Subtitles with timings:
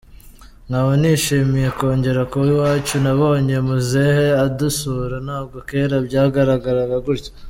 [0.67, 7.31] Nkaba nishimiye kongera kuba iwacu, nabonye muzehe adusura, ntabwo kera byagaragaraga gutya.